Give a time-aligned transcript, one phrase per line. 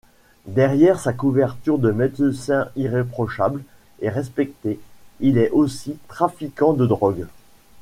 [0.47, 3.61] Derrière sa couverture de médecin irréprochable
[3.99, 4.79] et respecté,
[5.19, 7.27] il est aussi trafiquant de drogues.